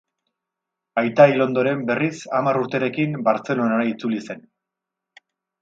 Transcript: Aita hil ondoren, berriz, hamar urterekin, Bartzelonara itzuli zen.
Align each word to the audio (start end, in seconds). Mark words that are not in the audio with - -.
Aita 1.01 1.27
hil 1.31 1.43
ondoren, 1.45 1.83
berriz, 1.91 2.11
hamar 2.39 2.61
urterekin, 2.63 3.15
Bartzelonara 3.29 3.89
itzuli 3.93 4.27
zen. 4.29 4.43